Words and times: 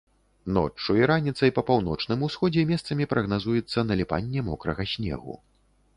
Ноччу 0.55 0.95
і 1.01 1.07
раніцай 1.11 1.51
па 1.57 1.61
паўночным 1.67 2.25
усходзе 2.29 2.65
месцамі 2.71 3.09
прагназуецца 3.15 3.87
наліпанне 3.91 4.39
мокрага 4.49 4.83
снегу. 4.95 5.41